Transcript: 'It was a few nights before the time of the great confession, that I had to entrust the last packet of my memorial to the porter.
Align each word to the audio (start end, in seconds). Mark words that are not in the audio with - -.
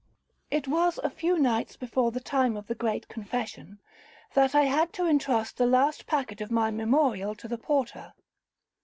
'It 0.49 0.67
was 0.67 0.97
a 1.03 1.11
few 1.11 1.37
nights 1.37 1.77
before 1.77 2.09
the 2.09 2.19
time 2.19 2.57
of 2.57 2.65
the 2.65 2.73
great 2.73 3.07
confession, 3.07 3.77
that 4.33 4.55
I 4.55 4.61
had 4.63 4.91
to 4.93 5.05
entrust 5.05 5.57
the 5.57 5.67
last 5.67 6.07
packet 6.07 6.41
of 6.41 6.49
my 6.49 6.71
memorial 6.71 7.35
to 7.35 7.47
the 7.47 7.59
porter. 7.59 8.11